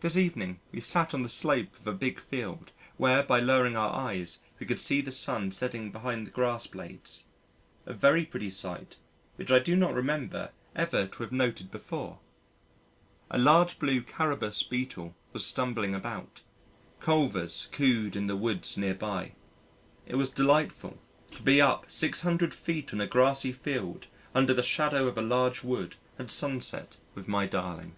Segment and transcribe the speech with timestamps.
[0.00, 3.90] This evening we sat on the slope of a big field where by lowering our
[3.90, 7.24] eyes we could see the sun setting behind the grass blades
[7.86, 8.96] a very pretty sight
[9.36, 12.18] which I do not remember ever to have noted before.
[13.30, 16.42] A large blue Carabus beetle was stumbling about,
[17.00, 19.32] Culvers cooed in the woods near by.
[20.06, 20.98] It was delightful
[21.30, 25.62] to be up 600 feet on a grassy field under the shadow of a large
[25.64, 27.96] wood at sunset with my darling.